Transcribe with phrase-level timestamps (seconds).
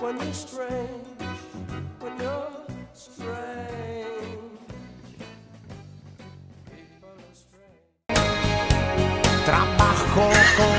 [0.00, 1.22] when you're strange,
[2.00, 2.50] when you're
[2.94, 4.06] strange.
[6.70, 7.88] People are strange.
[9.44, 10.77] Trabajo con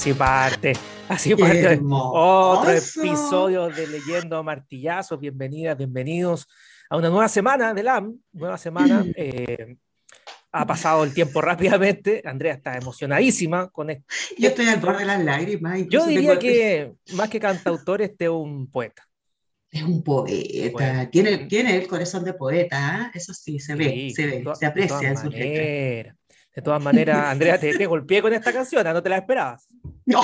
[0.00, 0.72] así parte,
[1.10, 5.20] así parte otro episodio de Leyendo Martillazos.
[5.20, 6.48] Bienvenidas, bienvenidos
[6.88, 8.18] a una nueva semana de LAM.
[8.32, 9.04] Nueva semana.
[9.14, 9.76] eh,
[10.52, 12.22] ha pasado el tiempo rápidamente.
[12.24, 14.06] Andrea está emocionadísima con esto.
[14.38, 15.80] Yo estoy al borde de las lágrimas.
[15.90, 19.06] Yo diría tengo- que más que cantautor, este es un poeta.
[19.70, 21.10] Es un poeta, Poeta.
[21.10, 23.10] tiene, tiene el corazón de poeta, ¿ah?
[23.12, 26.16] eso sí, se ve, Sí, se ve, se aprecia en sus letras.
[26.54, 28.92] De todas maneras, Andrea, te, te golpeé con esta canción, ¿ah?
[28.92, 29.68] no te la esperabas.
[30.06, 30.20] ¡No!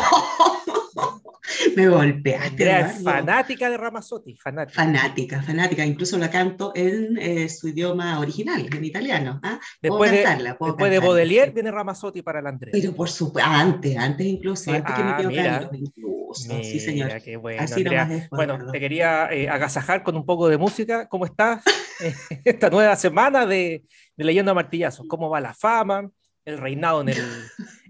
[1.75, 4.83] Me golpeaste, Andrea es fanática de Ramazzotti, fanática.
[4.83, 9.41] Fanática, fanática, incluso la canto en eh, su idioma original, en italiano.
[9.42, 9.59] ¿ah?
[9.81, 12.72] Después de, cantarla, puedo después de cantarla, Baudelaire viene Ramazzotti para la Andrea.
[12.72, 15.61] Pero por supuesto, antes, antes incluso, Sí, antes que ah, mi tío mira.
[15.61, 17.22] Carlos, incluso, sí señor.
[17.22, 18.28] Qué bueno, Así Andrea.
[18.31, 21.09] Bueno, te quería eh, agasajar con un poco de música.
[21.09, 21.62] ¿Cómo estás
[22.44, 23.84] esta nueva semana de,
[24.16, 25.06] de Leyendo a Martillazos?
[25.09, 26.09] ¿Cómo va la fama?
[26.44, 27.16] El reinado en el,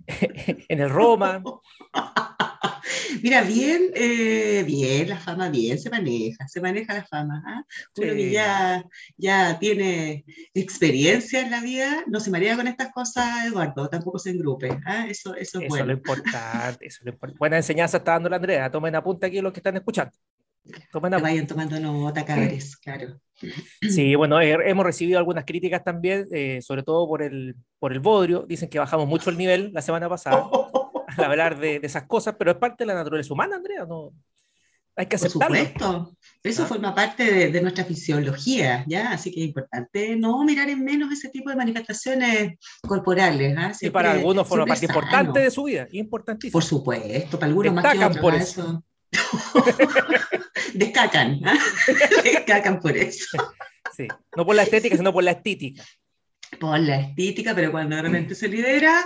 [0.68, 1.42] en el Roma.
[3.22, 7.42] Mira, bien, eh, bien, la fama bien se maneja, se maneja la fama.
[7.46, 7.64] ¿ah?
[7.96, 8.84] Uno que ya,
[9.16, 14.30] ya tiene experiencia en la vida, no se marea con estas cosas, Eduardo, tampoco se
[14.30, 14.70] engrupe.
[14.86, 15.06] ¿ah?
[15.08, 15.86] Eso, es bueno.
[15.86, 16.86] lo importante.
[16.86, 17.38] Eso es lo importante.
[17.38, 18.70] Buena enseñanza está dando la Andrea.
[18.70, 20.12] Tomen apunte aquí los que están escuchando.
[20.90, 21.22] Tomen Que apunte.
[21.22, 23.20] vayan tomando nota, cabres, claro.
[23.82, 28.00] Sí, bueno, eh, hemos recibido algunas críticas también, eh, sobre todo por el, por el
[28.00, 28.46] Bodrio.
[28.48, 30.48] Dicen que bajamos mucho el nivel la semana pasada
[31.06, 33.84] al hablar de, de esas cosas, pero es parte de la naturaleza humana, Andrea.
[33.86, 34.12] No,
[34.98, 35.56] hay que Por aceptarlo.
[35.56, 36.66] supuesto, eso Ah.
[36.66, 39.10] forma parte de, de nuestra fisiología, ¿ya?
[39.12, 43.54] Así que es importante no mirar en menos ese tipo de manifestaciones corporales.
[43.58, 43.72] ¿ah?
[43.80, 45.44] Y para algunos forma parte es importante sano.
[45.44, 46.52] de su vida, importantísimo.
[46.52, 48.22] Por supuesto, para algunos más que Destacan otros.
[48.22, 48.36] por ¿ah?
[48.38, 48.84] eso.
[50.74, 51.58] Descacan, ¿ah?
[52.24, 53.36] Descacan por eso.
[53.96, 54.08] Sí.
[54.36, 55.82] No por la estética, sino por la estética.
[56.60, 59.04] Por la estética, pero cuando de repente se lidera,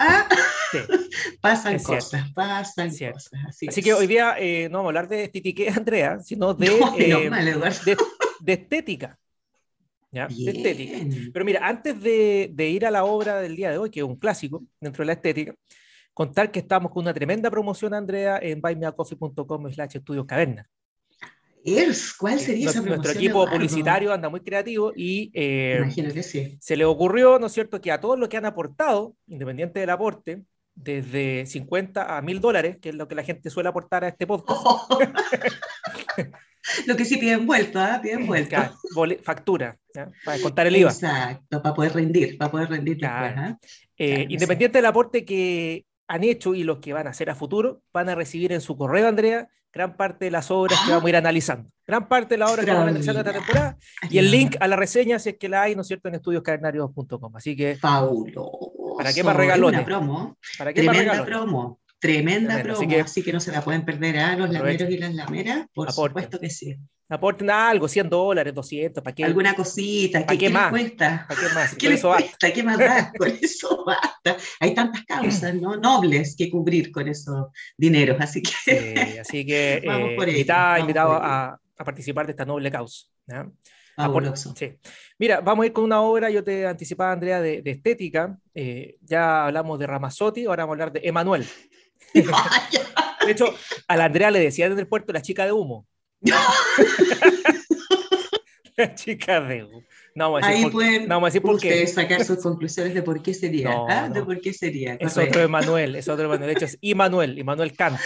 [0.00, 0.28] ¿ah?
[0.72, 0.78] Sí.
[1.40, 2.04] pasan Es cierto.
[2.04, 3.14] cosas, pasan Cierto.
[3.18, 3.32] cosas.
[3.48, 3.84] Así, Así es.
[3.84, 7.30] que hoy día eh, no vamos a hablar de estética, Andrea, sino de, No, eh,
[7.30, 7.96] mal, de,
[8.40, 9.18] de estética.
[10.12, 10.26] ¿Ya?
[10.26, 10.98] De estética.
[11.32, 14.04] Pero mira, antes de, de ir a la obra del día de hoy, que es
[14.06, 15.54] un clásico dentro de la estética,
[16.12, 20.68] contar que estamos con una tremenda promoción, Andrea, en buymeacoffee.com slash estudios caverna.
[22.18, 26.22] ¿Cuál sería esa Nuestro, nuestro promoción, equipo publicitario anda muy creativo y eh, Imagino que
[26.22, 26.58] sí.
[26.60, 29.90] se le ocurrió, ¿no es cierto?, que a todos los que han aportado, independiente del
[29.90, 30.42] aporte,
[30.74, 34.26] desde 50 a 1000 dólares, que es lo que la gente suele aportar a este
[34.26, 34.60] podcast,
[36.86, 38.00] Lo que sí piden vuelto, ¿ah?
[38.02, 38.26] Piden
[38.94, 40.90] bole- factura, para descontar el IVA.
[40.90, 43.24] Exacto, para poder rendir, para poder rendir Claro.
[43.26, 43.44] después.
[43.44, 43.58] ¿ah?
[43.96, 47.34] Eh, Claro, independiente del aporte que han hecho y los que van a hacer a
[47.34, 50.94] futuro, van a recibir en su correo, Andrea, gran parte de las obras que Ah.
[50.96, 51.70] vamos a ir analizando.
[51.86, 53.76] Gran parte de las obras que vamos a analizar esta temporada.
[54.10, 56.14] Y el link a la reseña, si es que la hay, ¿no es cierto?, en
[56.16, 57.36] estudioscavernarios.com.
[57.36, 58.72] Así que, Fabuloso.
[58.96, 59.78] ¿Para qué más Es regalones?
[59.80, 60.36] Una promo.
[60.58, 61.44] ¿para qué más Tremenda regalo?
[61.44, 61.79] promo.
[62.00, 62.88] Tremenda Tremendo, así promo.
[62.88, 64.62] que- Así que, no se la pueden perder a los Aprovechen.
[64.88, 65.66] lameros y las lameras.
[65.74, 66.08] Por Aporten.
[66.10, 66.76] supuesto que sí.
[67.12, 69.24] Aporten algo, 100 dólares, 200, ¿para qué?
[69.24, 70.20] Alguna cosita.
[70.20, 70.70] ¿Pa' ¿Qué, qué qué les más?
[70.70, 71.26] cuesta?
[71.28, 71.74] ¿Para qué más?
[71.78, 72.52] ¿Qué les cuesta?
[72.52, 73.12] ¿Qué más da?
[73.18, 74.36] Con eso basta.
[74.60, 75.76] Hay tantas causas ¿no?
[75.76, 78.16] nobles que cubrir con esos dineros.
[78.20, 82.26] Así que Sí, así que Vamos eh, por ello, vamos invitado por a, a participar
[82.26, 83.06] de esta noble causa.
[83.96, 84.54] fabuloso.
[84.56, 84.72] sí.
[85.18, 88.38] Mira, vamos a ir con una obra, yo te anticipaba, Andrea, de, de estética.
[88.54, 91.44] Eh, ya hablamos de Ramazzotti, ahora vamos a hablar de Emanuel.
[92.14, 93.54] De hecho,
[93.88, 95.86] a la Andrea le decían en el puerto la chica de humo.
[98.76, 99.82] la chica de humo.
[100.14, 101.68] No vamos a decir Ahí por, pueden no vamos a decir por qué.
[101.68, 103.70] ustedes sacar sus conclusiones de por qué sería.
[103.70, 104.08] No, ¿ah?
[104.08, 104.26] De no.
[104.26, 104.94] por qué sería.
[104.94, 105.30] Es correcto.
[105.38, 106.48] otro Emanuel, es otro Emanuel.
[106.48, 108.00] De hecho, es Immanuel, Immanuel Kant.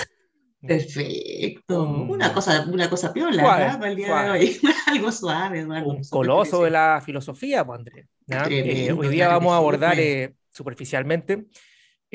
[0.66, 1.82] Perfecto.
[1.84, 3.78] Un- Una cosa, una cosa piola Suave, ¿ah?
[3.78, 4.60] para el día de hoy.
[4.86, 5.88] Algo suave, Eduardo.
[5.90, 8.06] Un coloso de la filosofía, pues, Andrés.
[8.26, 8.46] ¿ya?
[8.50, 11.46] Eh, hoy día vamos a abordar eh, superficialmente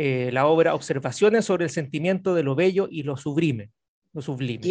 [0.02, 3.70] eh, la obra Observaciones sobre el sentimiento de lo bello y lo sublime.
[4.14, 4.64] Lo sublime.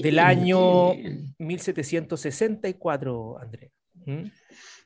[0.00, 1.34] Del año- qué bien.
[1.38, 3.72] 1764, Andrés.
[4.06, 4.22] ¿Mm?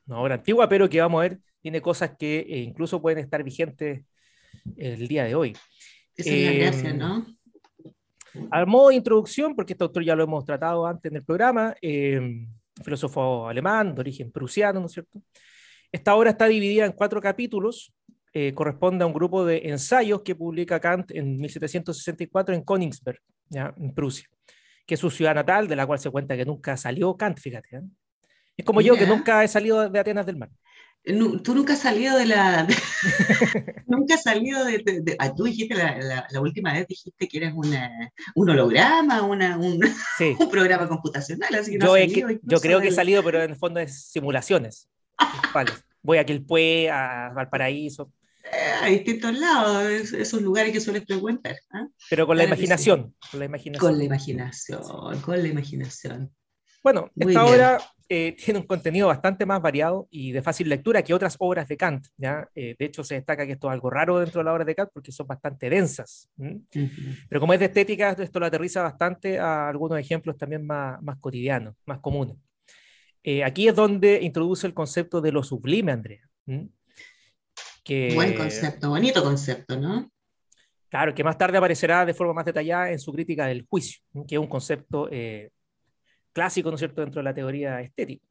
[0.07, 3.43] Una obra antigua, pero que vamos a ver, tiene cosas que eh, incluso pueden estar
[3.43, 4.03] vigentes
[4.77, 5.53] el día de hoy.
[6.17, 7.27] Esa es la gracia, ¿no?
[8.51, 11.75] Al modo de introducción, porque este autor ya lo hemos tratado antes en el programa,
[11.83, 12.47] eh,
[12.83, 15.21] filósofo alemán de origen prusiano, ¿no es cierto?
[15.93, 17.93] Esta obra está dividida en cuatro capítulos,
[18.39, 23.19] eh, corresponde a un grupo de ensayos que publica Kant en 1764 en Königsberg,
[23.49, 23.73] ¿ya?
[23.79, 24.27] en Prusia,
[24.87, 27.77] que es su ciudad natal, de la cual se cuenta que nunca salió Kant, fíjate.
[27.77, 27.81] ¿eh?
[28.59, 30.51] Es como yo, que nunca he salido de Atenas del Mar.
[31.05, 32.67] Nu- Tú nunca has salido de la.
[33.87, 34.79] nunca has salido de.
[34.85, 37.91] de- de- ah, tú dijiste la, la- la última vez, dijiste que eras una,
[38.35, 39.79] un holograma, una, un,
[40.19, 43.23] Sí, un programa computacional, así que no yo, he salido yo creo que he salido,
[43.23, 44.89] pero en el fondo es simulaciones.
[45.17, 45.83] principales.
[46.03, 48.13] Voy a Quilpué, a Valparaíso,
[48.83, 51.57] a distintos lados, es- esos lugares que sueles frecuentar.
[51.73, 51.87] ¿ah?
[52.11, 53.15] pero con la imaginación.
[53.31, 53.81] Con la imaginación.
[53.91, 56.35] Con la imaginación, con la imaginación.
[56.83, 57.55] Bueno, Muy esta bien.
[57.55, 57.79] obra
[58.09, 61.77] eh, tiene un contenido bastante más variado y de fácil lectura que otras obras de
[61.77, 62.07] Kant.
[62.17, 62.49] ¿ya?
[62.55, 64.75] Eh, de hecho, se destaca que esto es algo raro dentro de las obras de
[64.77, 66.31] Kant porque son bastante densas.
[66.39, 66.61] ¿m?
[66.75, 66.91] Ujú.
[67.29, 71.19] Pero como es de estética, esto lo aterriza bastante a algunos ejemplos también más, más
[71.19, 72.37] cotidianos, más comunes.
[73.25, 76.23] Eh, aquí es donde introduce el concepto de lo sublime, Andrea.
[76.47, 76.69] ¿m?
[77.87, 80.11] Que, Buen concepto, bonito concepto, ¿no?
[80.89, 84.35] Claro, que más tarde aparecerá de forma más detallada en su crítica del juicio, que
[84.35, 85.51] es un concepto eh,
[86.33, 88.25] clásico, ¿no es cierto?, dentro de la teoría estética.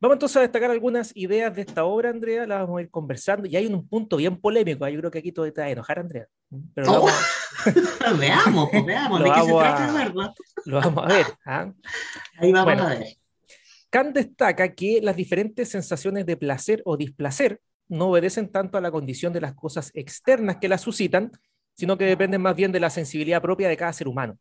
[0.00, 3.46] Vamos entonces a destacar algunas ideas de esta obra, Andrea, las vamos a ir conversando.
[3.46, 6.00] Y hay un punto bien polémico, yo creo que aquí todo te va a enojar,
[6.00, 6.26] Andrea.
[6.74, 7.06] Pero Oh.
[7.06, 7.12] vamos,
[8.18, 10.34] veamos, pues veamos, Lo ¿de vamos trata, a- Eduardo?
[10.64, 11.26] lo vamos a ver.
[11.46, 11.72] ¿ah?
[12.38, 12.86] Ahí vamos Bueno.
[12.88, 13.06] a ver.
[13.90, 18.90] Kant destaca que las diferentes sensaciones de placer o displacer no obedecen tanto a la
[18.90, 21.32] condición de las cosas externas que las suscitan,
[21.74, 24.38] sino que dependen más bien de la sensibilidad propia de cada ser humano.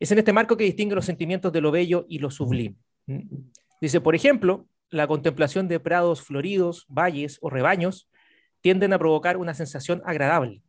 [0.00, 2.74] Es en este marco que distingue los sentimientos de lo bello y lo sublime.
[3.06, 3.20] ¿Mm?
[3.80, 8.10] Dice, por ejemplo, la contemplación de prados floridos, valles o rebaños
[8.60, 10.62] tienden a provocar una sensación agradable,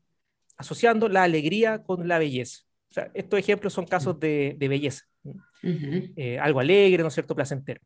[0.57, 2.61] asociando la alegría con la belleza.
[2.91, 5.05] O sea, estos ejemplos son casos de, de belleza.
[5.23, 6.13] ¿Mm?
[6.15, 7.81] Eh, algo alegre, ¿no es cierto?, placentero.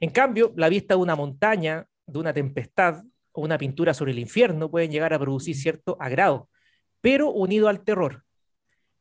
[0.00, 4.18] En cambio, la vista de una montaña, de una tempestad o una pintura sobre el
[4.18, 6.48] infierno pueden llegar a producir cierto agrado,
[7.00, 8.24] pero unido al terror,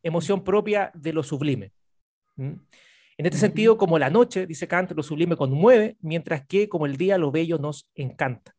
[0.04, 1.72] emoción propia de lo sublime.
[2.36, 2.54] ¿Mm?
[3.18, 6.96] En este sentido, como la noche, dice Kant, lo sublime conmueve, mientras que como el
[6.96, 8.56] día lo bello nos encanta.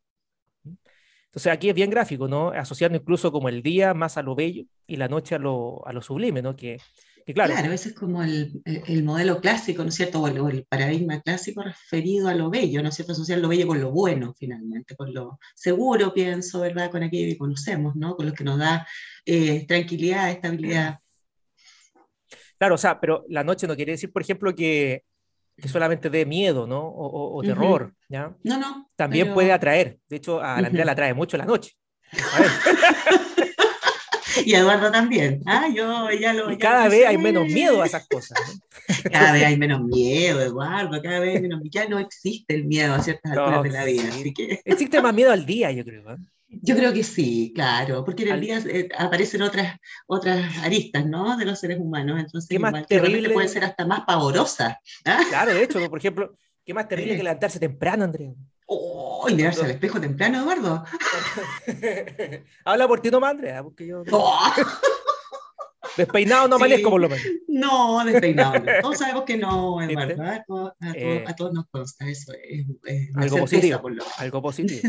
[1.25, 2.49] Entonces aquí es bien gráfico, ¿no?
[2.49, 5.93] Asociando incluso como el día más a lo bello y la noche a lo, a
[5.93, 6.55] lo sublime, ¿no?
[6.55, 6.77] Que,
[7.25, 10.21] que claro, Claro, ese es como el, el- el modelo clásico, ¿no es cierto?
[10.21, 13.13] O el, el paradigma clásico referido a lo bello, ¿no es cierto?
[13.13, 16.89] Asociar lo bello con lo bueno, finalmente, con lo seguro, pienso, ¿verdad?
[16.91, 18.15] Con aquello que conocemos, ¿no?
[18.15, 18.87] Con lo que nos da
[19.25, 20.99] eh, tranquilidad, estabilidad.
[22.57, 25.03] Claro, o sea, pero la noche no quiere decir, por ejemplo, que,
[25.57, 26.81] que solamente dé miedo, ¿no?
[26.81, 28.35] O, o- o terror, ¿ya?
[28.43, 28.89] No, no.
[28.95, 29.99] También pero- puede atraer.
[30.07, 30.85] De hecho, a la Andrea Ujú.
[30.87, 31.71] la atrae mucho la noche.
[32.11, 32.51] ¿sabes?
[34.45, 35.41] Y Eduardo también.
[35.45, 36.51] Ah, yo ya lo.
[36.51, 38.37] Y cada vez hay menos miedo a esas cosas.
[38.39, 38.61] ¿no?
[39.11, 41.01] Cada vez hay menos miedo, Eduardo.
[41.01, 41.61] Cada vez hay menos.
[41.71, 44.03] Ya no existe el miedo a ciertas No, alturas de la vida.
[44.11, 44.19] sí.
[44.19, 46.11] Así que Existe más miedo al día, yo creo.
[46.13, 46.17] ¿eh?
[46.53, 48.03] yo creo que sí, claro.
[48.03, 51.37] Porque en el día eh, aparecen otras, otras aristas, ¿no?
[51.37, 52.19] De los seres humanos.
[52.19, 54.75] Entonces, Qué más igual, terrible- pueden ser hasta más pavorosas.
[55.05, 55.21] ¿ah?
[55.29, 57.17] Claro, de hecho, por ejemplo, ¿qué más terrible Sí.
[57.17, 58.31] que levantarse temprano, Andrea?
[58.73, 60.85] Oh, y mirarse al espejo temprano, Eduardo.
[62.65, 64.39] Habla por ti nomás, Andrea, porque yo Oh,
[65.97, 66.63] despeinado no Sí.
[66.63, 67.25] amanezco por lo menos.
[67.47, 68.59] no, despeinado.
[68.59, 68.71] no.
[68.81, 70.07] Todos sabemos que no, Eduardo.
[70.07, 70.23] ¿Viste?
[70.23, 72.31] A todos, a todos- Eh, a todos nos consta eso.
[72.33, 73.81] Es, es una algo certeza, positivo.
[73.81, 74.81] por lo Algo positivo.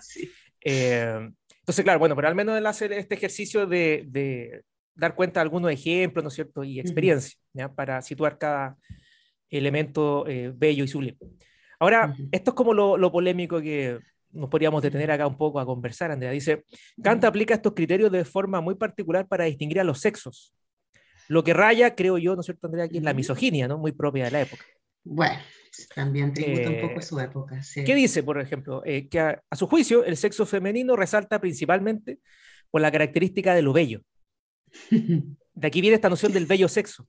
[0.00, 0.30] Sí.
[0.64, 1.28] Eh,
[1.60, 4.62] entonces, claro, bueno, pero al menos él hace este ejercicio de, de
[4.94, 6.62] dar cuenta de algunos ejemplos, ¿no es cierto?
[6.64, 7.72] Y experiencias, ¿ya?
[7.72, 8.76] Para situar cada
[9.50, 11.18] elemento eh, bello y sublime.
[11.78, 13.98] Ahora, esto es como lo, lo polémico que
[14.30, 16.30] nos podríamos detener acá un poco a conversar, Andrea.
[16.30, 16.64] Dice,
[17.02, 20.54] Kant aplica estos criterios de forma muy particular para distinguir a los sexos.
[21.28, 22.88] Lo que raya, creo yo, ¿no es cierto, Andrea?
[22.88, 23.78] Que es la misoginia, ¿no?
[23.78, 24.64] Muy propia de la época.
[25.04, 25.38] Bueno,
[25.94, 27.62] también tributa un Eh, poco a su época.
[27.62, 27.84] Sí.
[27.84, 28.82] ¿Qué dice, por ejemplo?
[28.84, 32.18] Eh, que a, a su juicio, el sexo femenino resalta principalmente
[32.70, 34.02] por la característica de lo bello.
[35.54, 37.08] De aquí viene esta noción del bello sexo.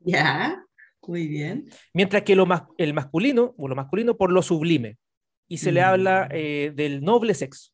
[0.00, 0.64] ya.
[1.08, 1.68] Muy bien.
[1.94, 4.96] Mientras que lo mas- el masculino, o lo masculino por lo sublime.
[5.48, 5.84] Y se le Mm.
[5.84, 7.70] habla eh, del noble sexo,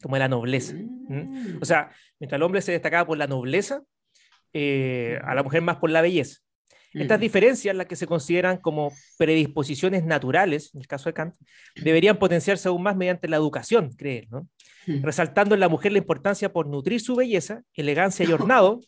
[0.00, 0.74] como de la nobleza.
[0.76, 1.58] Mm.
[1.60, 3.82] O sea, mientras el hombre se destacaba por la nobleza,
[4.52, 6.38] eh, a la mujer más por la belleza.
[6.92, 7.22] Estas Mm.
[7.22, 11.34] diferencias, las que se consideran como predisposiciones naturales, en el caso de Kant,
[11.82, 14.48] deberían potenciarse aún más mediante la educación, cree ¿no?
[14.86, 15.02] Mm.
[15.02, 18.78] resaltando en la mujer la importancia por nutrir su belleza, elegancia y ornado,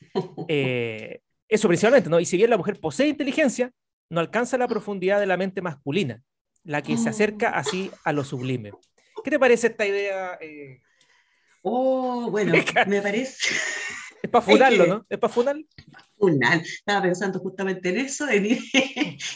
[0.48, 1.20] eh,
[1.54, 2.20] eso principalmente, ¿no?
[2.20, 3.70] Y si bien la mujer posee inteligencia,
[4.10, 6.22] no alcanza la profundidad de la mente masculina,
[6.64, 8.72] la que se acerca así a lo sublime.
[9.22, 10.36] ¿Qué te parece esta idea?
[10.40, 10.80] eh?
[11.62, 12.52] Oh, bueno,
[12.86, 13.54] me parece
[14.22, 15.06] es para funarlo, que- ¿no?
[15.08, 15.64] Es para funarlo.
[16.18, 16.60] Funal.
[16.60, 18.58] Estaba pensando justamente en eso, en,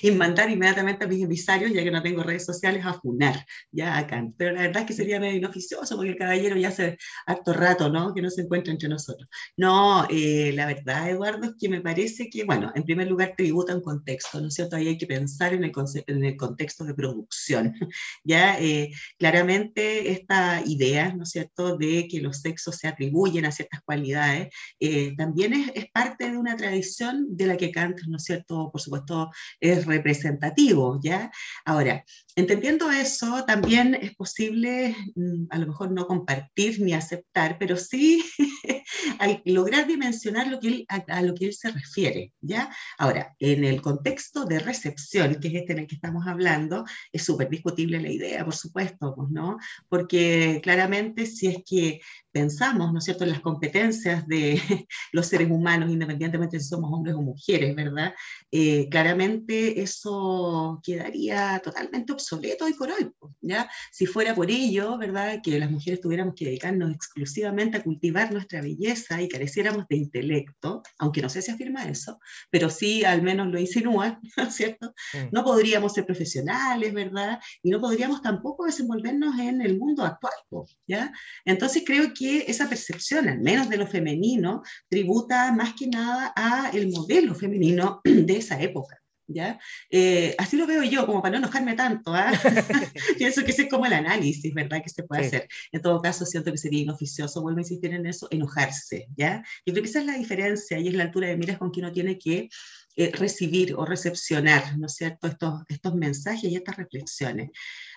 [0.02, 3.98] en mandar inmediatamente a mis emisarios, ya que no tengo redes sociales, a funar, ya
[3.98, 4.24] acá.
[4.36, 7.90] Pero la verdad es que sería medio inoficioso, porque el caballero ya hace harto rato,
[7.90, 8.14] ¿no?
[8.14, 9.28] Que no se encuentra entre nosotros.
[9.56, 13.74] No, eh, la verdad, Eduardo, es que me parece que, bueno, en primer lugar tributa
[13.74, 14.76] un contexto, ¿no es cierto?
[14.76, 15.72] Ahí hay que pensar en el,
[16.06, 17.74] en el contexto de producción.
[18.24, 23.52] Ya, eh, claramente esta idea, ¿no es cierto?, de que los sexos se atribuyen a
[23.52, 24.48] ciertas cualidades,
[24.80, 28.70] eh, también es, es parte de una tradición de la que Kant, ¿no es cierto?,
[28.70, 31.30] por supuesto, es representativo, ¿ya?
[31.64, 32.04] Ahora,
[32.36, 38.24] entendiendo eso, también es posible, mm, a lo mejor no compartir ni aceptar, pero sí
[39.44, 42.70] lograr dimensionar lo que él, a, a lo que él se refiere, ¿ya?
[42.98, 47.24] Ahora, en el contexto de recepción, que es este en el que estamos hablando, es
[47.24, 49.58] súper discutible la idea, por supuesto, pues, ¿no?
[49.88, 52.00] Porque claramente si es que
[52.32, 54.60] pensamos, ¿no es cierto?, en las competencias de
[55.12, 58.14] los seres humanos, independientemente si somos hombres o mujeres, ¿verdad?
[58.50, 63.70] Eh, claramente eso quedaría totalmente obsoleto hoy por hoy, pues, ¿ya?
[63.92, 68.60] Si fuera por ello, ¿verdad?, que las mujeres tuviéramos que dedicarnos exclusivamente a cultivar nuestra
[68.60, 72.18] belleza y careciéramos de intelecto, aunque no sé si afirma eso,
[72.50, 74.94] pero sí al menos lo insinúa, ¿no es cierto?
[75.14, 75.28] Mm.
[75.32, 77.40] No podríamos ser profesionales, ¿verdad?
[77.62, 81.12] Y no podríamos tampoco desenvolvernos en el mundo actual, pues, ¿ya?
[81.44, 86.47] Entonces creo que esa percepción, al menos de lo femenino, tributa más que nada a
[86.72, 88.96] el modelo femenino de esa época.
[89.30, 89.60] ¿Ya?
[89.90, 92.14] Eh, así lo veo yo, como para no enojarme tanto.
[92.14, 92.32] ¿ah?
[93.18, 94.80] Pienso que ese es como el análisis, ¿verdad?
[94.82, 95.26] Que se puede Sí.
[95.28, 95.48] hacer.
[95.70, 99.06] En todo caso, siento que sería inoficioso, vuelvo a insistir en eso, enojarse.
[99.18, 99.42] ¿ya?
[99.66, 101.80] Yo creo que esa es la diferencia y es la altura de miras con que
[101.80, 102.48] uno tiene que
[102.96, 107.50] eh, recibir o recepcionar, ¿no es cierto?, estos, estos mensajes y estas reflexiones.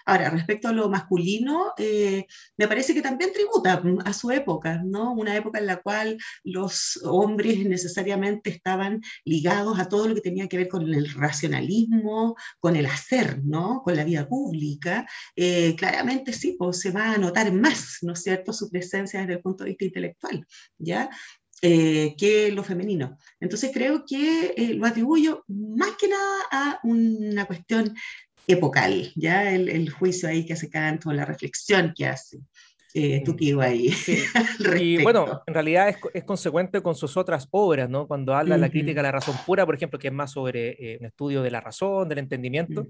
[0.06, 2.26] Ahora, respecto a lo masculino, eh,
[2.58, 5.14] me parece que también tributa mm, a su época, ¿no?
[5.14, 10.48] Una época en la cual los hombres necesariamente estaban ligados a todo lo que tenía
[10.48, 13.82] que ver con el racionalismo, con el hacer, ¿no?
[13.84, 15.08] Con la vida pública.
[15.36, 19.34] Eh, claramente sí, pues se va a notar más, ¿no es cierto?, su presencia desde
[19.34, 20.46] el punto de vista intelectual,
[20.78, 21.10] ¿ya?
[21.62, 23.18] eh, que lo femenino.
[23.40, 27.94] Entonces creo que eh, lo atribuyo más que nada a una cuestión
[28.48, 32.40] epocal, ya el, el juicio ahí que hace Kant o la reflexión que hace.
[32.94, 33.36] Eh, tú Mm.
[33.38, 33.90] digo ahí.
[33.90, 34.18] Sí.
[34.80, 38.06] Y bueno, en realidad es, es consecuente con sus otras obras, ¿no?
[38.08, 40.72] Cuando habla de la crítica a la razón pura, por ejemplo, que es más sobre
[40.72, 42.88] eh, un estudio de la razón, del entendimiento, Mm.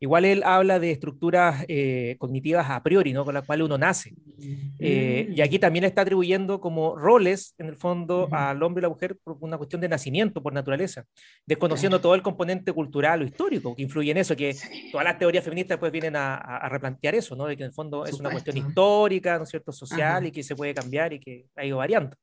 [0.00, 3.24] Igual él habla de estructuras eh, cognitivas a priori, ¿no?
[3.24, 4.14] Con las cuales uno nace.
[4.78, 8.88] Eh, y aquí también está atribuyendo como roles, en el fondo, al hombre y la
[8.88, 11.04] mujer por una cuestión de nacimiento, por naturaleza,
[11.46, 12.02] desconociendo Claro.
[12.02, 14.88] todo el componente cultural o histórico que influye en eso, que Sí.
[14.90, 17.46] todas las teorías feministas pues vienen a, a- replantear eso, ¿no?
[17.46, 18.70] De que en el fondo es una cuestión Supuesto.
[18.70, 20.26] histórica, ¿no es cierto?, social Ajá.
[20.26, 22.16] y que se puede cambiar y que ha ido variando.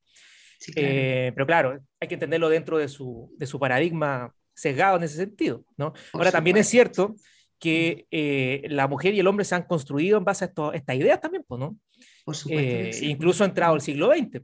[0.59, 0.87] Sí, claro.
[0.91, 5.17] Eh, pero claro, hay que entenderlo dentro de su, de su paradigma sesgado en ese
[5.17, 5.93] sentido, ¿no?
[5.93, 7.07] Por Ahora, también es supuesto.
[7.13, 7.21] cierto
[7.59, 10.95] que eh, la mujer y el hombre se han construido en base a esto- estas
[10.95, 11.77] ideas también, pues, ¿no?
[12.25, 13.09] Por supuesto Eh, sí.
[13.09, 14.41] incluso ha entrado el siglo XX.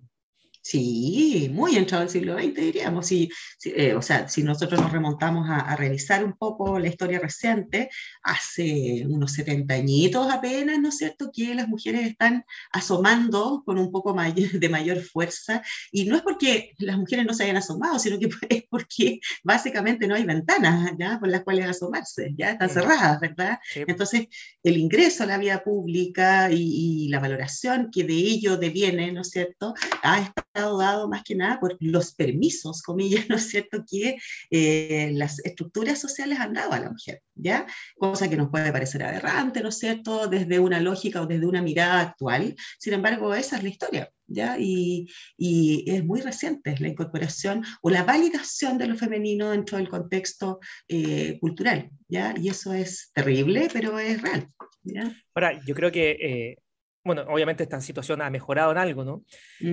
[0.65, 3.05] Sí, muy entrado el siglo XX, diríamos.
[3.07, 6.87] Si, si, eh, o sea, si nosotros nos remontamos a, a revisar un poco la
[6.87, 7.89] historia reciente,
[8.23, 13.91] hace unos 70 añitos apenas, ¿no es cierto?, que las mujeres están asomando con un
[13.91, 15.61] poco may- de mayor fuerza.
[15.91, 20.07] Y no es porque las mujeres no se hayan asomado, sino que es porque básicamente
[20.07, 21.19] no hay ventanas ¿ya?
[21.19, 22.73] por las cuales asomarse, ya están Mm.
[22.73, 23.59] cerradas, ¿verdad?
[23.69, 23.83] Sí.
[23.85, 24.27] Entonces,
[24.63, 29.21] el ingreso a la vida pública y, y la valoración que de ello deviene, ¿no
[29.21, 33.83] es cierto?, ha estado dado más que nada por los permisos, comillas, ¿no es cierto?,
[33.89, 34.17] que
[34.49, 37.65] eh, las estructuras sociales han dado a la mujer, ¿ya?
[37.95, 41.61] Cosa que nos puede parecer aberrante, ¿no es cierto?, desde una lógica o desde una
[41.61, 42.55] mirada actual.
[42.79, 44.57] Sin embargo, esa es la historia, ¿ya?
[44.59, 45.07] Y,
[45.37, 50.59] y es muy reciente la incorporación o la validación de lo femenino dentro del contexto
[50.87, 52.33] eh, cultural, ¿ya?
[52.37, 54.47] Y eso es terrible, pero es real,
[54.83, 55.15] ¿ya?
[55.33, 56.57] Ahora, yo creo que, eh,
[57.03, 59.23] bueno, obviamente esta situación ha mejorado en algo, ¿no?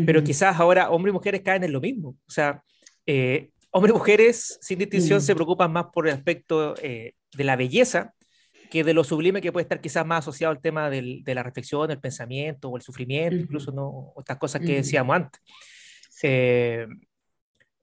[0.06, 0.26] Pero Ujú.
[0.26, 2.10] quizás ahora hombres y mujeres caen en lo mismo.
[2.26, 2.62] O sea,
[3.06, 5.22] eh, hombres y mujeres, sin distinción, Mm.
[5.22, 8.14] se preocupan más por el aspecto eh, de la belleza
[8.70, 11.42] que de lo sublime que puede estar quizás más asociado al tema del- de la
[11.42, 13.44] reflexión, el pensamiento o el sufrimiento, Ujú.
[13.44, 14.12] incluso ¿no?
[14.18, 15.40] Estas cosas que decíamos antes.
[16.22, 16.87] Eh,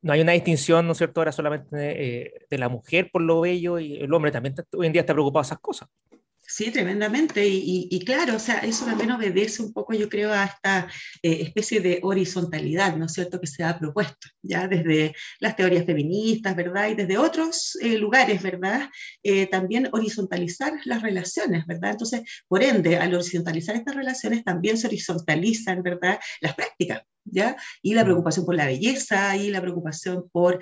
[0.02, 1.68] no hay una distinción, ¿no es cierto?, ahora solamente
[2.26, 5.14] eh, de la mujer por lo bello y el hombre también hoy en día está
[5.14, 5.90] preocupado de esas cosas.
[6.50, 7.46] Sí, tremendamente.
[7.46, 10.88] Y, y- y claro, o sea, eso también obedece un poco, yo creo, a esta
[11.22, 15.86] eh, especie de horizontalidad, ¿no es cierto?, que se ha propuesto, ya desde las teorías
[15.86, 16.88] feministas, ¿verdad?
[16.90, 18.90] Y desde otros eh, lugares, ¿verdad?
[19.24, 21.92] Eh, también horizontalizar las relaciones, ¿verdad?
[21.92, 27.58] Entonces, por ende, al horizontalizar estas relaciones, también se horizontalizan, ¿verdad?, las prácticas, ¿ya?
[27.82, 28.06] Y la Mm.
[28.06, 30.60] preocupación por la belleza y la preocupación por...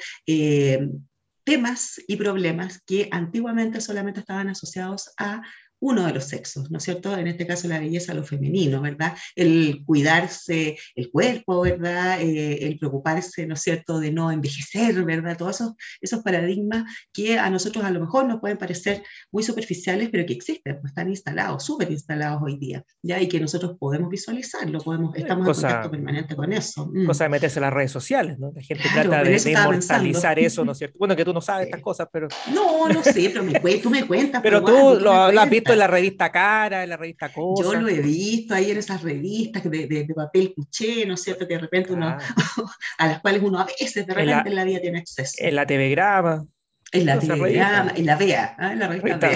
[1.43, 5.43] temas y problemas que antiguamente solamente estaban asociados a
[5.85, 7.15] uno de los sexos, ¿no es cierto?
[7.15, 9.13] En este caso la belleza, lo femenino, ¿verdad?
[9.35, 12.19] El cuidarse el cuerpo, ¿verdad?
[12.21, 15.37] Eh, el preocuparse, ¿no es cierto?, de no envejecer, ¿verdad?
[15.37, 20.09] Todos esos, esos paradigmas que a nosotros a lo mejor nos pueden parecer muy superficiales,
[20.11, 23.21] pero que existen, pues están instalados, súper instalados hoy día, ¿ya?
[23.21, 26.89] Y que nosotros podemos visualizarlo, podemos, estamos cosa- en contacto permanente con eso.
[26.91, 27.05] Mm.
[27.05, 28.51] Cosa de meterse en las redes sociales, ¿no?
[28.55, 30.97] La gente Claro, trata de, inmortalizar eso, ¿no es cierto?
[30.97, 31.69] Bueno, que tú no sabes Sí.
[31.69, 34.41] estas cosas, pero, No, no sé, pero me tú me cuentas.
[34.41, 37.63] pero tú lo, lo has visto en la revista Cara, en la revista Cosa.
[37.63, 41.21] Yo lo he visto ahí en esas revistas de, de- de papel cuché, ¿no es
[41.21, 41.47] cierto?
[41.47, 42.17] Que de repente uno, Ah,
[42.97, 45.33] a las cuales uno a veces de En la- repente en la, vida tiene acceso.
[45.37, 46.45] en la TV Grama,
[46.91, 47.43] en la Telegrama,
[47.91, 47.99] revistas.
[47.99, 48.71] en la VEA, ¿ah?
[48.73, 49.29] en la revista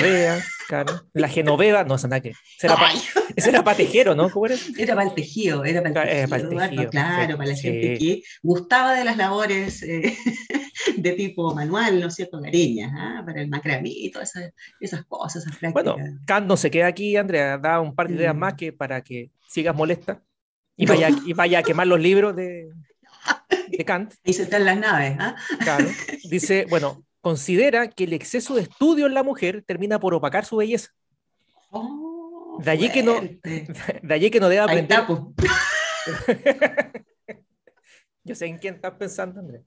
[0.68, 1.02] claro.
[1.14, 2.30] La Genoveva, no, esa nada que.
[2.30, 3.02] Ese era, pa- Ay,
[3.36, 4.30] ese era patejero, ¿no?
[4.30, 4.56] ¿Cómo era?
[4.78, 7.56] era para el tejido, era para el tejido, para el tejido, claro, sí, para la
[7.56, 7.62] sí.
[7.64, 10.16] gente que gustaba de las labores eh,
[10.98, 12.40] de tipo manual, ¿no es cierto?
[12.40, 13.24] Gareñas, ¿ah?
[13.26, 15.96] para el macramé y todas esas, esas cosas, esas prácticas.
[15.96, 18.40] Bueno, Kant no se queda aquí, Andrea, da un par de ideas Mm.
[18.40, 20.22] más que para que sigas molesta
[20.78, 20.94] y No.
[20.94, 22.70] vaya, y vaya a quemar los libros de,
[23.70, 24.14] de Kant.
[24.26, 25.36] Ahí se están las naves, ¿ah?
[25.64, 25.88] Claro.
[26.30, 30.58] Dice, bueno, considera que el exceso de estudio en la mujer termina por opacar su
[30.58, 30.92] belleza.
[31.72, 33.22] Oh, De allí que no-.
[34.04, 35.06] De allí que no debe aprender.
[35.06, 35.34] po.
[38.24, 39.62] Yo sé en quién estás pensando, Andrea.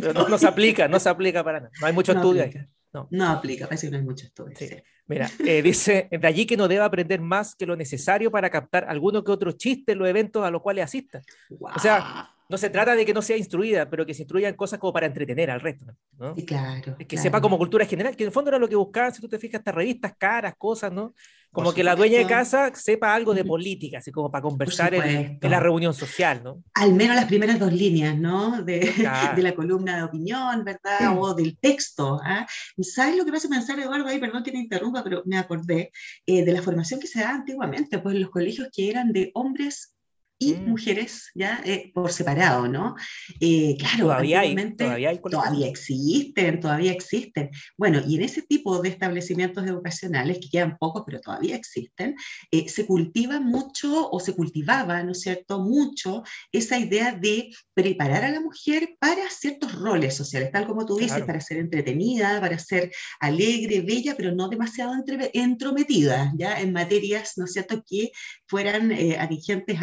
[0.00, 1.72] Pero no, no se aplica, no se aplica para nada.
[1.80, 2.52] No hay mucho No estudio ahí.
[2.92, 3.08] No.
[3.10, 4.56] No aplica, parece que no hay mucho estudio.
[4.56, 4.68] Sí.
[4.68, 4.76] sí.
[5.06, 8.86] Mira, eh, dice, de allí que no debe aprender más que lo necesario para captar
[8.88, 11.20] alguno que otro chiste en los eventos a los cuales asista.
[11.60, 12.30] O sea.
[12.48, 14.92] No se trata de que no sea instruida, pero que se instruya en cosas como
[14.92, 15.86] para entretener al resto.
[16.18, 16.34] ¿no?
[16.34, 16.96] Sí, claro.
[16.98, 17.22] Que claro.
[17.22, 19.38] sepa como cultura general, que en el fondo era lo que buscaban, si tú te
[19.38, 21.14] fijas, estas revistas caras, cosas, ¿no?
[21.52, 25.38] Como que la dueña de casa sepa algo de política, así como para conversar en,
[25.40, 26.62] en la reunión social, ¿no?
[26.74, 28.62] Al menos las primeras dos líneas, ¿no?
[28.62, 29.36] De, Claro.
[29.36, 31.16] de la columna de opinión, ¿verdad?
[31.18, 32.20] O del texto.
[32.22, 32.46] ¿ah?
[32.78, 34.06] ¿Sabes lo que me hace pensar, Eduardo?
[34.06, 35.92] Ahí, perdón que te interrumpa, pero me acordé
[36.26, 39.30] eh, de la formación que se da antiguamente, pues en los colegios que eran de
[39.32, 39.95] hombres
[40.38, 40.68] y Mm.
[40.68, 42.94] mujeres, ya eh, por separado, ¿no?
[43.40, 45.18] Eh, claro, Todavía hay, todavía hay.
[45.18, 47.50] Todavía existen, todavía existen.
[47.78, 52.14] Bueno, y en ese tipo de establecimientos educacionales, que quedan pocos, pero todavía existen,
[52.50, 56.22] eh, se cultiva mucho o se cultivaba, ¿no es cierto?, mucho
[56.52, 61.12] esa idea de preparar a la mujer para ciertos roles sociales, tal como tú dices,
[61.12, 61.26] Claro.
[61.26, 66.60] para ser entretenida, para ser alegre, bella, pero no demasiado entre- entrometida, ¿ya?
[66.60, 68.10] En materias, ¿no es cierto?, que
[68.46, 69.80] fueran eh, atingentes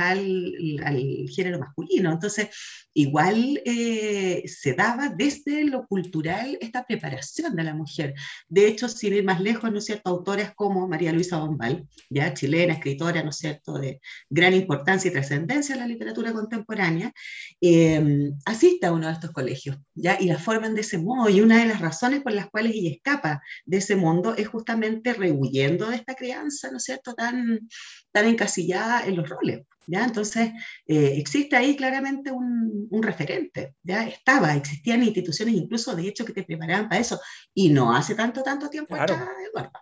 [0.84, 2.12] al, género masculino.
[2.12, 2.50] Entonces,
[2.94, 8.14] igual eh, se daba desde lo cultural esta preparación de la mujer.
[8.48, 12.34] De hecho, sin ir más lejos, ¿no es cierto?, autoras como María Luisa Bombal, ya
[12.34, 17.14] chilena, escritora, ¿no es cierto?, de gran importancia y trascendencia en la literatura contemporánea,
[17.62, 20.18] eh, asiste a uno de estos colegios, ¿ya?
[20.20, 21.30] Y la forman de ese modo.
[21.30, 25.14] Y una de las razones por las cuales ella escapa de ese mundo es justamente
[25.14, 27.68] rehuyendo de esta crianza, ¿no es cierto?, tan,
[28.12, 29.66] tan encasillada en los roles.
[29.88, 30.06] ¿Ya?
[30.06, 30.52] Entonces,
[30.88, 34.08] eh, existe ahí claramente un, un, referente, ¿ya?
[34.08, 37.20] Estaba, existían instituciones incluso, de hecho, que te preparaban para eso,
[37.54, 39.14] y no hace tanto, tanto tiempo Claro.
[39.16, 39.80] atrás, Eduardo.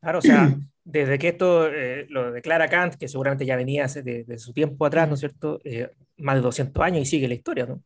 [0.00, 4.24] Claro, o sea, desde que esto eh, lo declara Kant, que seguramente ya venía de,
[4.24, 5.60] de su tiempo atrás, ¿no es cierto?
[5.64, 7.82] Eh, más de 200 años y sigue la historia, ¿no?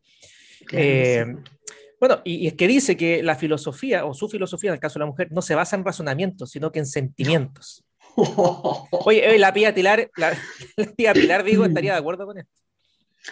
[0.66, 1.52] Claro que Eh, sí.
[1.98, 4.98] Bueno, y, y es que dice que la filosofía, o su filosofía, en el caso
[4.98, 7.85] de la mujer, no se basa en razonamientos, sino que en sentimientos.
[8.16, 10.36] Oye, eh, la tía Pilar, la,
[10.76, 12.50] la tía Pilar, digo, estaría de acuerdo con esto.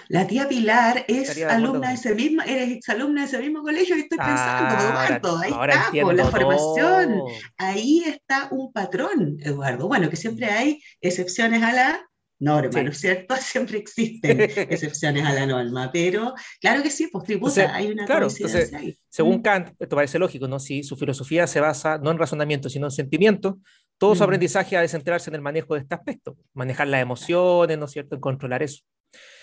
[0.08, 3.94] La tía Pilar es de alumna de ese mismo, eres exalumna de ese mismo colegio
[3.94, 5.38] que estoy pensando, Ah, Eduardo.
[5.38, 7.22] Ahí ahora está, por la formación.
[7.58, 9.86] Ahí está un patrón, Eduardo.
[9.86, 12.00] Bueno, que siempre hay excepciones a la
[12.40, 12.84] norma, Sí.
[12.84, 13.36] ¿no es cierto?
[13.40, 18.04] Siempre existen excepciones a la norma, pero claro que sí, pues tributa, Entonces, hay una
[18.04, 18.98] claro, entonces, ahí.
[19.08, 19.42] Según Mm.
[19.42, 20.58] Kant, esto parece lógico, ¿no?
[20.58, 23.58] Si su filosofía se basa no en razonamiento, sino en sentimiento,
[24.04, 24.24] todo su Mm.
[24.24, 28.14] aprendizaje de centrarse en el manejo de este aspecto, manejar las emociones, ¿no es cierto?,
[28.14, 28.82] en controlar eso.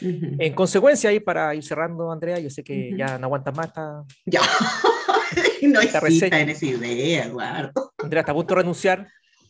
[0.02, 4.04] En consecuencia, ahí para ir cerrando, Andrea, yo sé que ya no aguantas más, está,
[4.26, 4.42] Ya.
[5.64, 6.40] no Esta reseña.
[6.42, 7.94] en esa idea, Eduardo.
[7.98, 9.08] Andrea está a punto de renunciar.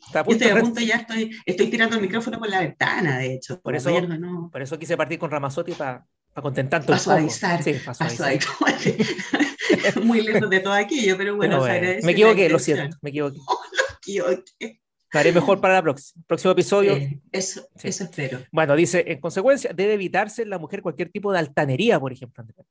[0.07, 2.49] Está a Yo punto estoy de a punto, ya estoy, estoy tirando el micrófono por
[2.49, 3.59] la ventana, de hecho.
[3.61, 6.05] Por eso- Ayer no, Por eso quise partir con Ramazotti para
[6.41, 7.03] contentar un Pa' poco.
[7.03, 8.39] suavizar, Sí, para suavizar.
[10.03, 13.37] Muy lejos de todo aquello, pero bueno, Pero bueno, me equivoqué, lo siento, me equivoqué.
[14.01, 14.43] Equivoqué.
[14.59, 14.80] Lo
[15.19, 16.23] haré mejor para próxima.
[16.27, 16.93] Próximo episodio.
[16.93, 17.89] Eh, eso, Sí.
[17.89, 18.39] eso espero.
[18.51, 22.41] Bueno, dice, en consecuencia, debe evitarse en la mujer cualquier tipo de altanería, por ejemplo,
[22.41, 22.65] Andrea,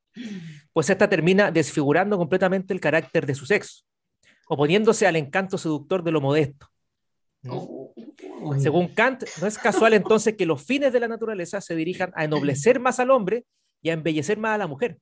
[0.73, 3.85] pues esta termina desfigurando completamente el carácter de su sexo,
[4.49, 6.69] oponiéndose al encanto seductor de lo modesto.
[7.43, 7.51] ¿Mm?
[7.53, 7.95] Oh.
[8.59, 12.25] Según Kant, no es casual entonces que los fines de la naturaleza se dirijan a
[12.25, 13.45] ennoblecer más al hombre
[13.83, 14.99] y a embellecer más a la mujer.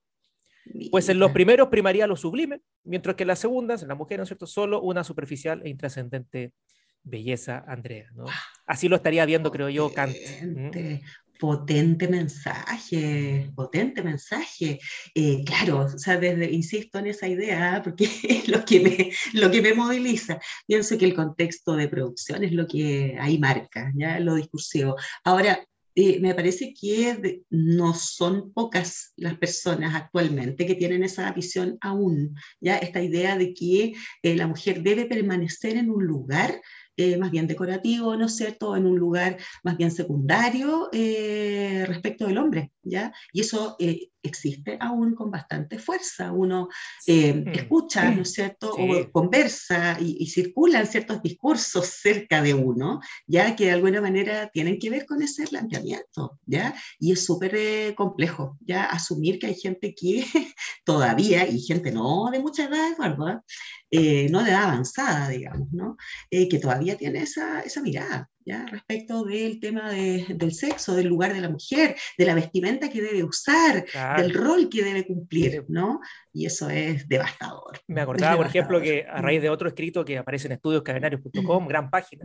[0.91, 4.19] Pues en los primeros primaría lo sublime, mientras que en las segundas, en la mujer,
[4.19, 6.53] ¿no es cierto?, solo una superficial e intrascendente
[7.03, 8.11] belleza, Andrea.
[8.15, 8.27] ¿no?
[8.67, 10.15] Así lo estaría viendo, creo yo, Kant.
[10.43, 10.65] ¿Mm?
[10.65, 11.03] Potente,
[11.39, 14.81] potente mensaje, potente mensaje.
[15.15, 17.83] Eh, claro, o sea, desde, insisto en esa idea, ¿ah?
[17.83, 20.39] porque es lo que, me, lo que me moviliza.
[20.67, 24.19] Pienso que el contexto de producción es lo que ahí marca, ¿ya?
[24.21, 24.97] lo discursivo.
[25.25, 31.33] Ahora, eh, me parece que de- no son pocas las personas actualmente que tienen esa
[31.33, 36.61] visión aún, ya esta idea de que eh, la mujer debe permanecer en un lugar
[36.99, 42.27] eh, más bien decorativo, ¿no es cierto?, en un lugar más bien secundario eh, respecto
[42.27, 43.13] del hombre, ¿ya?
[43.33, 46.33] Y eso eh, existe aún con bastante fuerza.
[46.33, 46.69] Uno
[47.07, 48.83] eh, escucha, ¿no es cierto?, Sí.
[48.91, 54.49] o conversa y, y circulan ciertos discursos cerca de uno, ya que de alguna manera
[54.53, 56.75] tienen que ver con ese planteamiento, ¿ya?
[56.99, 58.85] Y es súper eh, complejo, ¿ya?
[58.85, 60.25] Asumir que hay gente que
[60.85, 63.43] todavía, y gente no de mucha edad, Eduardo,
[63.91, 64.29] ¿eh?
[64.31, 65.97] No de edad avanzada, digamos, ¿no?
[66.31, 68.65] Que todavía tiene esa, esa mirada, ¿ya?
[68.71, 73.03] Respecto del tema de- del sexo, del lugar de la mujer, de la vestimenta que
[73.03, 74.23] debe usar, Claro.
[74.23, 75.59] del rol que debe cumplir, Sí.
[75.69, 76.01] ¿no?
[76.33, 77.79] Y eso es devastador.
[77.87, 81.91] Me acordaba, por ejemplo, que a raíz de otro escrito que aparece en estudioscadenarios.com, gran
[81.91, 82.25] página.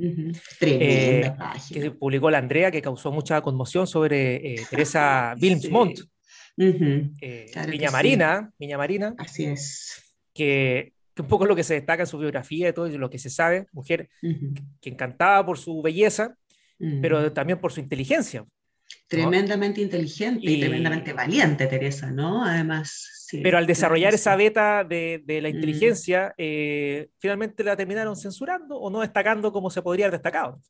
[0.60, 1.82] Tremenda eh, página.
[1.82, 6.00] que publicó la Andrea, que causó mucha conmoción sobre eh, Teresa Wilmsmont,
[6.56, 6.66] Sí.
[7.22, 7.94] Eh, Claro que Viña sí.
[7.94, 10.04] Marina, Viña Marina, Así es.
[10.36, 13.10] que, que un poco lo que se destaca en su biografía y todo y lo
[13.10, 16.38] que se sabe, mujer Ujú, que encantaba por su belleza,
[16.80, 17.00] ujú.
[17.02, 18.46] pero también por su inteligencia.
[19.08, 22.44] Tremendamente inteligente y, Y- tremendamente valiente, Teresa, ¿no?
[22.44, 22.90] Además,
[23.28, 28.78] sí, Pero al desarrollar esa beta de, de la inteligencia, eh, finalmente la terminaron censurando
[28.80, 30.62] o no destacando como se podría haber destacado.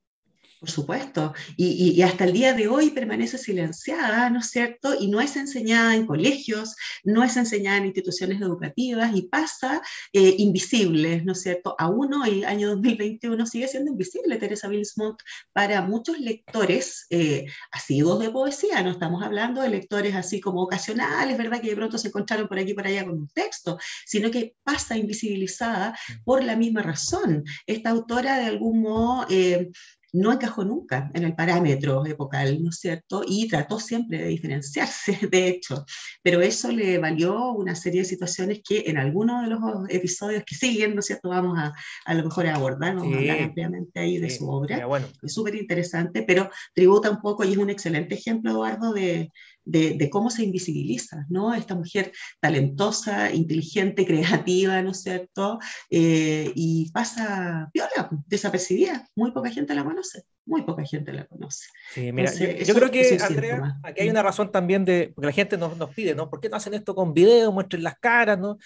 [0.64, 4.96] Por supuesto, y, y- y hasta el día de hoy permanece silenciada, ¿no es cierto?
[4.98, 9.82] Y no es enseñada en colegios, no es enseñada en instituciones educativas y pasa
[10.14, 11.76] eh, invisible, ¿no es cierto?
[11.78, 15.20] Aún hoy, año 2021, sigue siendo invisible Teresa Wilsmont
[15.52, 21.38] para muchos lectores eh, asiduos de poesía, no estamos hablando de lectores así como ocasionales,
[21.38, 21.60] ¿verdad?
[21.60, 24.56] Que de pronto se encontraron por aquí y por allá con un texto, sino que
[24.64, 27.44] pasa invisibilizada por la misma razón.
[27.68, 29.28] Esta autora de algún modo...
[29.30, 29.70] eh,
[30.14, 33.24] no encajó nunca en el parámetro epocal, ¿no es cierto?
[33.28, 35.86] Y trató siempre de diferenciarse, de hecho,
[36.22, 40.56] pero eso le valió una serie de situaciones que en algunos de los episodios que
[40.56, 41.30] siguen, ¿no es cierto?
[41.30, 41.74] Vamos a
[42.06, 44.86] a lo mejor a abordar, vamos a hablar ampliamente ahí de Sí, su obra.
[44.86, 45.08] bueno.
[45.22, 49.32] Es súper interesante, pero tributa un poco y es un excelente ejemplo, Eduardo, de,
[49.66, 51.54] de, cómo se invisibiliza, ¿no?
[51.54, 55.60] Esta mujer talentosa, inteligente, creativa, ¿no es cierto?
[55.90, 59.08] Eh, y pasa piola, desapercibida.
[59.16, 61.68] Muy poca gente la conoce, muy poca gente la conoce.
[61.94, 65.32] Sí, mira, Entonces, yo, creo que, Andrea, aquí hay una razón también de, porque la
[65.32, 66.30] gente nos, nos pide, ¿no?
[66.30, 67.52] ¿Por qué no hacen esto con video?
[67.52, 68.58] Muestren las caras, ¿no?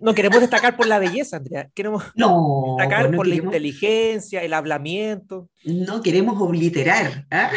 [0.00, 4.52] No queremos destacar por la belleza, Andrea, queremos No, destacar no por la inteligencia, el
[4.52, 5.48] hablamiento.
[5.64, 7.50] no queremos obliterar, ¿ah?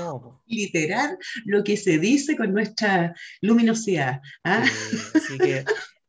[0.00, 4.20] No, literar lo que se dice con nuestra luminosidad.
[4.44, 4.62] Eh,
[5.14, 5.64] así que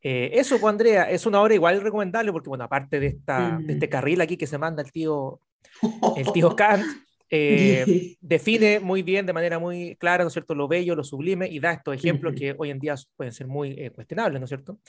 [0.06, 3.74] eh, eso, pues, Andrea, es una obra igual recomendable porque, bueno, aparte de, esta, de
[3.74, 3.90] este Mm.
[3.90, 5.40] carril aquí que se manda el tío,
[6.16, 6.86] el tío Kant,
[7.30, 11.48] eh, define muy bien, de manera muy clara, ¿no es cierto?, lo bello, lo sublime
[11.48, 14.50] y da estos ejemplos que hoy en día pueden ser muy eh, cuestionables, ¿no es
[14.50, 14.80] cierto?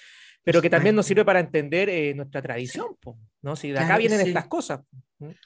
[0.43, 3.55] Pero que también nos sirve para entender eh, nuestra tradición, po, ¿no?
[3.57, 4.29] Si de acá Claro vienen sí.
[4.29, 4.81] estas cosas.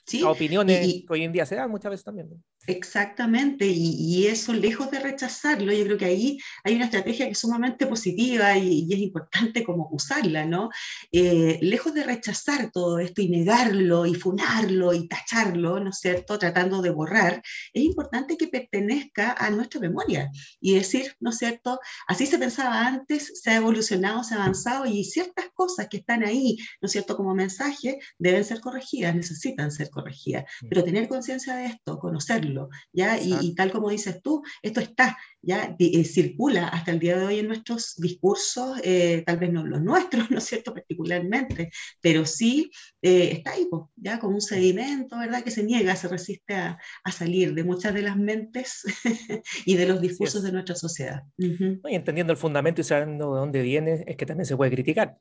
[0.06, 2.28] Sí, opiniones y- que hoy en día se dan muchas veces también.
[2.30, 2.36] ¿no?
[2.66, 7.32] Exactamente, y, y eso lejos de rechazarlo, yo creo que ahí hay una estrategia que
[7.32, 10.68] es sumamente positiva y, y es importante como usarla, ¿no?
[11.12, 16.38] Eh, lejos de rechazar todo esto y negarlo y funarlo y tacharlo, ¿no es cierto?
[16.38, 20.30] Tratando de borrar, es importante que pertenezca a nuestra memoria
[20.60, 21.78] y decir, ¿no es cierto?
[22.06, 26.22] Así se pensaba antes, se ha evolucionado, se ha avanzado y ciertas cosas que están
[26.24, 27.16] ahí, ¿no es cierto?
[27.16, 30.68] Como mensajes que deben ser corregidas, necesitan ser corregidas, Mm.
[30.68, 33.18] pero tener conciencia de esto, conocerlo, ¿ya?
[33.18, 37.26] Y, y tal como dices tú, esto está, ya eh, circula hasta el día de
[37.26, 41.70] hoy en nuestros discursos, eh, tal vez no los nuestros, ¿no es cierto?, particularmente,
[42.00, 42.70] pero sí
[43.02, 47.12] eh, está ahí, ya como un sedimento, ¿verdad?, que se niega, se resiste a, a
[47.12, 48.82] salir de muchas de las mentes
[49.64, 51.22] y de los discursos de nuestra sociedad.
[51.38, 51.80] Ujú.
[51.88, 55.18] Y entendiendo el fundamento y sabiendo de dónde viene, es que también se puede criticar.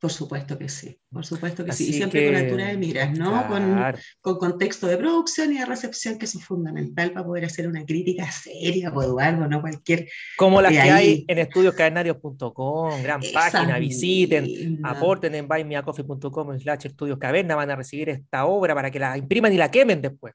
[0.00, 1.90] Por supuesto que sí, por supuesto que sí.
[1.90, 3.46] Y siempre con que, altura de miras, ¿no?
[3.48, 3.98] Con, Claro.
[4.22, 7.84] con contexto de producción y de recepción, que eso es fundamental para poder hacer una
[7.84, 10.08] crítica seria, pues Eduardo, no cualquier...
[10.38, 10.90] Como las que ahí.
[10.90, 14.90] hay en estudioscavernarios.com, gran Esa página, visiten, misma.
[14.90, 19.52] aporten en buymeacoffee.com slash estudios caverna, van a recibir esta obra para que la impriman
[19.52, 20.32] y la quemen después.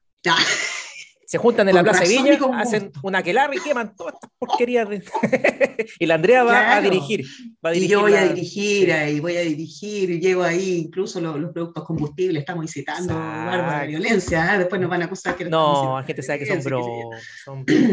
[1.34, 4.88] Se juntan en la Plaza y con hacen una aquelarre y queman todas estas porquerías.
[4.88, 5.02] de-
[5.98, 7.24] y la Andrea va a dirigir.
[7.64, 10.76] Va a y dirigir yo voy a dirigir, ahí voy a dirigir, y llevo ahí
[10.86, 14.58] incluso los, los productos combustibles, estamos incitando a la violencia, ¿ah?
[14.58, 16.62] después nos van a acusar que No, estamos la gente sabe que son.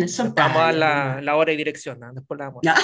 [0.08, 1.21] Son Vamos a la, ¿no?
[1.21, 1.99] la hora y dirección.
[1.99, 2.13] ¿no?
[2.13, 2.60] Después la damos.
[2.62, 2.75] Ya.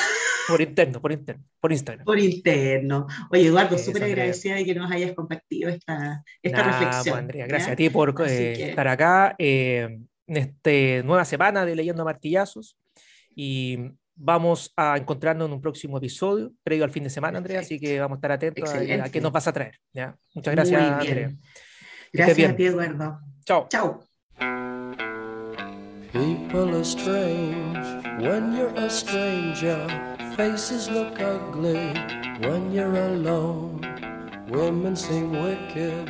[0.47, 2.03] Por interno, por interno, por Instagram.
[2.03, 3.05] por interno.
[3.29, 7.03] Oye, Eduardo, súper agradecida de que nos hayas compartido esta, esta Nah, reflexión.
[7.03, 7.73] pues, Andrea, gracias ¿ya?
[7.73, 12.77] a ti por eh, que- estar acá eh, en esta nueva semana de Leyendo Martillazos.
[13.35, 13.77] Y
[14.15, 17.61] vamos a encontrarnos en un próximo episodio, previo al fin de semana, Andrea.
[17.61, 19.79] Así que vamos a estar atentos a, a qué nos vas a traer.
[19.93, 20.15] ¿ya?
[20.33, 20.81] Muchas gracias.
[20.81, 21.31] Andrea.
[22.11, 22.51] Gracias bien.
[22.51, 23.19] a ti, Eduardo.
[23.45, 23.67] Chao.
[23.69, 24.03] Chao.
[26.13, 27.85] People are strange
[28.21, 29.87] when you're a stranger.
[30.35, 31.93] Faces look ugly
[32.41, 33.81] when you're alone.
[34.49, 36.09] Women seem wicked